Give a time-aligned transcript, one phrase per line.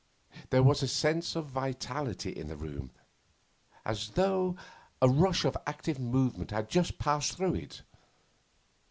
[0.49, 2.89] There was a sense of vitality in the room
[3.85, 4.55] as though
[4.99, 7.83] a rush of active movement had just passed through it.